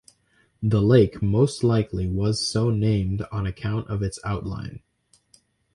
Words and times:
The 0.63 0.81
lake 0.81 1.21
most 1.21 1.63
likely 1.63 2.07
was 2.07 2.43
so 2.43 2.71
named 2.71 3.21
on 3.31 3.45
account 3.45 3.87
of 3.87 4.01
its 4.01 4.17
outline. 4.25 4.81